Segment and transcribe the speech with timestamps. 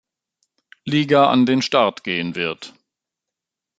[0.83, 2.73] Liga an den Start gehen wird.